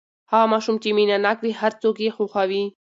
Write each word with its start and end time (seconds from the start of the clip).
هغه 0.31 0.45
ماشوم 0.53 0.75
چې 0.83 0.89
مینه 0.97 1.17
ناک 1.25 1.37
وي، 1.41 1.51
هر 1.61 1.71
څوک 1.81 1.95
یې 2.05 2.09
خوښوي. 2.15 2.63